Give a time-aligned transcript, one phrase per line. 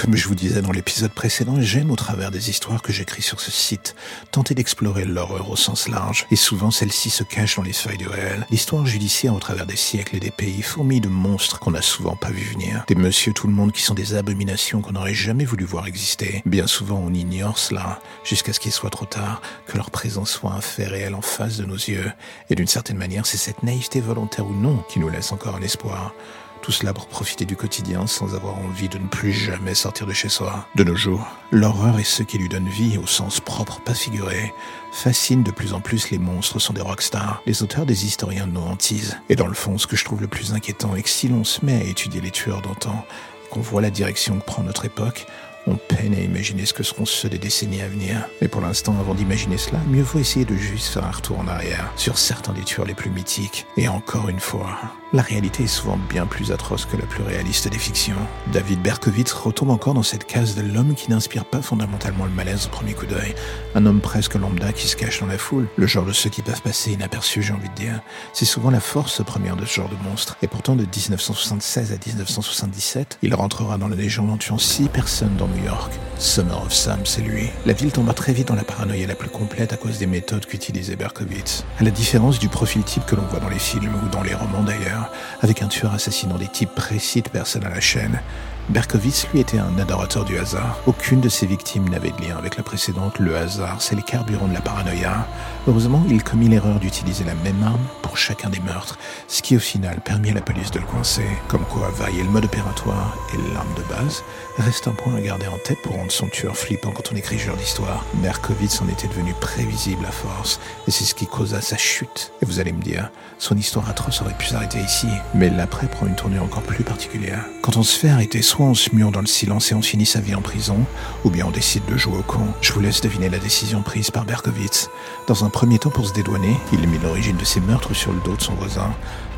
[0.00, 3.40] Comme je vous disais dans l'épisode précédent, j'aime au travers des histoires que j'écris sur
[3.40, 3.96] ce site,
[4.30, 8.08] tenter d'explorer l'horreur au sens large, et souvent celle-ci se cache dans les feuilles de
[8.08, 8.46] réel.
[8.48, 12.14] L'histoire judiciaire au travers des siècles et des pays, fourmille de monstres qu'on n'a souvent
[12.14, 15.44] pas vu venir, des monsieur tout le monde qui sont des abominations qu'on n'aurait jamais
[15.44, 16.42] voulu voir exister.
[16.46, 20.52] Bien souvent on ignore cela, jusqu'à ce qu'il soit trop tard, que leur présence soit
[20.52, 22.12] un fait réel en face de nos yeux,
[22.50, 25.62] et d'une certaine manière c'est cette naïveté volontaire ou non qui nous laisse encore un
[25.62, 26.14] espoir.
[26.62, 30.12] Tout cela pour profiter du quotidien sans avoir envie de ne plus jamais sortir de
[30.12, 30.66] chez soi.
[30.74, 34.52] De nos jours, l'horreur et ceux qui lui donnent vie au sens propre, pas figuré,
[34.92, 38.52] fascinent de plus en plus les monstres sont des rockstars, les auteurs des historiens de
[38.52, 39.18] nos hantises.
[39.28, 41.44] Et dans le fond, ce que je trouve le plus inquiétant est que si l'on
[41.44, 43.04] se met à étudier les tueurs d'antan,
[43.50, 45.26] qu'on voit la direction que prend notre époque,
[45.68, 48.26] on peine à imaginer ce que seront ceux des décennies à venir.
[48.40, 51.46] Mais pour l'instant, avant d'imaginer cela, mieux vaut essayer de juste faire un retour en
[51.46, 53.66] arrière sur certains des tueurs les plus mythiques.
[53.76, 54.78] Et encore une fois,
[55.12, 58.16] la réalité est souvent bien plus atroce que la plus réaliste des fictions.
[58.52, 62.66] David Berkowitz retombe encore dans cette case de l'homme qui n'inspire pas fondamentalement le malaise
[62.66, 63.34] au premier coup d'œil.
[63.74, 66.42] Un homme presque lambda qui se cache dans la foule, le genre de ceux qui
[66.42, 68.00] peuvent passer inaperçus, j'ai envie de dire.
[68.34, 70.36] C'est souvent la force première de ce genre de monstre.
[70.42, 75.36] Et pourtant, de 1976 à 1977, il rentrera dans la légende en tuant six personnes
[75.36, 75.92] dans New York.
[76.18, 77.48] Summer of Sam, c'est lui.
[77.64, 80.46] La ville tomba très vite dans la paranoïa la plus complète à cause des méthodes
[80.46, 81.64] qu'utilisait Berkowitz.
[81.78, 84.34] À la différence du profil type que l'on voit dans les films ou dans les
[84.34, 84.97] romans d'ailleurs,
[85.40, 88.20] avec un tueur assassinant des types précis de personnes à la chaîne,
[88.68, 90.78] Berkowitz, lui, était un adorateur du hasard.
[90.86, 93.18] Aucune de ses victimes n'avait de lien avec la précédente.
[93.18, 95.26] Le hasard, c'est les carburants de la paranoïa.
[95.66, 99.58] Heureusement, il commit l'erreur d'utiliser la même arme pour chacun des meurtres, ce qui au
[99.58, 101.26] final permit à la police de le coincer.
[101.48, 104.22] Comme quoi, varier le mode opératoire et l'arme de base
[104.58, 107.38] reste un point à garder en tête pour rendre son tueur flippant quand on écrit
[107.38, 108.04] ce genre d'histoire.
[108.14, 112.32] Berkowitz en était devenu prévisible à force, et c'est ce qui causa sa chute.
[112.42, 116.06] Et vous allez me dire, son histoire atroce aurait pu s'arrêter ici, mais l'après prend
[116.06, 117.44] une tournure encore plus particulière.
[117.62, 120.20] Quand on se fait arrêter, on se mure dans le silence et on finit sa
[120.20, 120.78] vie en prison,
[121.24, 122.46] ou bien on décide de jouer au con.
[122.60, 124.90] Je vous laisse deviner la décision prise par Berkowitz.
[125.26, 128.20] Dans un premier temps, pour se dédouaner, il mit l'origine de ses meurtres sur le
[128.20, 128.92] dos de son voisin,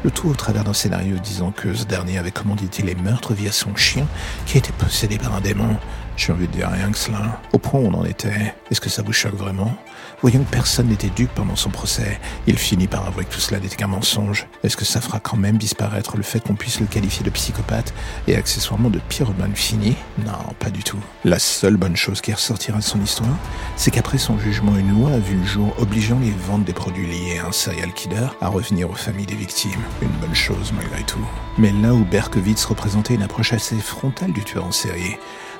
[0.04, 3.52] le tout au travers d'un scénario disant que ce dernier avait commandité les meurtres via
[3.52, 4.06] son chien
[4.46, 5.76] qui était possédé par un démon.
[6.16, 7.40] J'ai envie de dire rien que cela.
[7.54, 9.74] Au point où on en était, est-ce que ça vous choque vraiment?
[10.20, 12.20] Voyons que personne n'était dupe pendant son procès.
[12.46, 14.46] Il finit par avouer que tout cela n'était qu'un mensonge.
[14.62, 17.94] Est-ce que ça fera quand même disparaître le fait qu'on puisse le qualifier de psychopathe
[18.28, 19.96] et accessoirement de pyromane fini?
[20.18, 21.00] Non, pas du tout.
[21.24, 23.38] La seule bonne chose qui ressortira de son histoire,
[23.76, 27.06] c'est qu'après son jugement, une loi a vu le jour obligeant les ventes des produits
[27.06, 29.70] liés à un serial killer à revenir aux familles des victimes.
[30.02, 31.26] Une bonne chose malgré tout.
[31.58, 35.16] Mais là où Berkowitz représentait une approche assez frontale du tueur en série,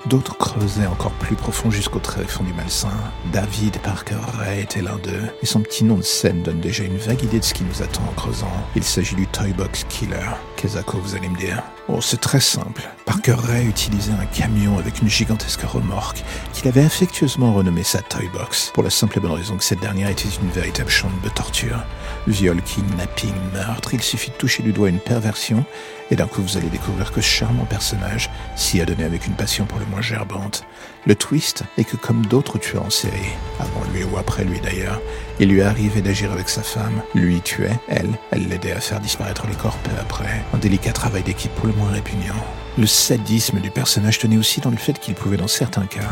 [0.07, 2.89] D'autres creusaient encore plus profond jusqu'au tréfonds du malsain.
[3.33, 6.97] David Parker Ray était l'un d'eux, et son petit nom de scène donne déjà une
[6.97, 8.51] vague idée de ce qui nous attend en creusant.
[8.75, 10.31] Il s'agit du Toy Box Killer.
[10.63, 12.83] Vous allez me dire Oh, c'est très simple.
[13.07, 16.23] Parker Ray utilisait un camion avec une gigantesque remorque
[16.53, 19.81] qu'il avait affectueusement renommé sa Toy Box, pour la simple et bonne raison que cette
[19.81, 21.83] dernière était une véritable chambre de torture.
[22.27, 25.65] Viol, kidnapping, meurtre, il suffit de toucher du doigt une perversion,
[26.11, 29.35] et d'un coup vous allez découvrir que ce charmant personnage s'y a donné avec une
[29.35, 30.65] passion pour le moins gerbante.
[31.07, 35.01] Le twist est que comme d'autres tueurs en série, avant lui ou après lui d'ailleurs,
[35.39, 37.01] il lui arrivait d'agir avec sa femme.
[37.15, 40.45] Lui tuait, elle, elle l'aidait à faire disparaître les corps peu après.
[40.53, 42.35] Un délicat travail d'équipe pour le moins répugnant.
[42.79, 46.11] Le sadisme du personnage tenait aussi dans le fait qu'il pouvait dans certains cas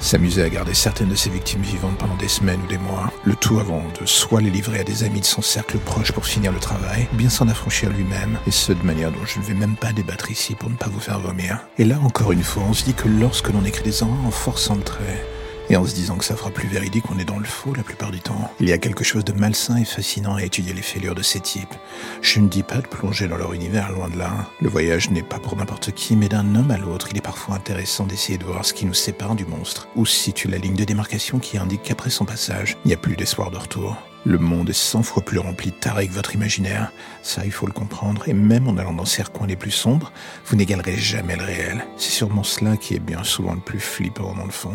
[0.00, 3.36] s'amuser à garder certaines de ses victimes vivantes pendant des semaines ou des mois, le
[3.36, 6.52] tout avant de soit les livrer à des amis de son cercle proche pour finir
[6.52, 9.76] le travail, bien s'en affranchir lui-même, et ce de manière dont je ne vais même
[9.76, 11.60] pas débattre ici pour ne pas vous faire vomir.
[11.78, 14.30] Et là encore une fois, on se dit que lorsque l'on écrit des horreurs en
[14.30, 15.24] forçant le trait,
[15.70, 17.84] et en se disant que ça fera plus véridique, on est dans le faux la
[17.84, 18.52] plupart du temps.
[18.58, 21.38] Il y a quelque chose de malsain et fascinant à étudier les fêlures de ces
[21.38, 21.74] types.
[22.22, 24.50] Je ne dis pas de plonger dans leur univers, loin de là.
[24.60, 27.54] Le voyage n'est pas pour n'importe qui, mais d'un homme à l'autre, il est parfois
[27.54, 30.84] intéressant d'essayer de voir ce qui nous sépare du monstre, ou situe la ligne de
[30.84, 33.96] démarcation qui indique qu'après son passage, il n'y a plus d'espoir de retour.
[34.26, 36.92] Le monde est cent fois plus rempli de tarés que votre imaginaire.
[37.22, 38.28] Ça, il faut le comprendre.
[38.28, 40.12] Et même en allant dans ces recoins les plus sombres,
[40.44, 41.86] vous n'égalerez jamais le réel.
[41.96, 44.74] C'est sûrement cela qui est bien souvent le plus flippant dans le fond.